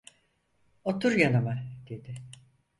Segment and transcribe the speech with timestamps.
[0.83, 2.15] Otur yanıma!" dedi.